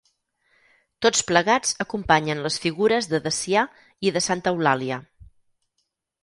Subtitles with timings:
[1.05, 3.67] Tots plegats acompanyen les figures de Dacià
[4.11, 4.99] i de Santa Eulàlia.